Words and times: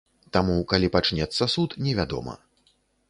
Таму 0.35 0.53
калі 0.71 0.89
пачнецца 0.95 1.49
суд, 1.57 1.77
невядома. 1.89 2.33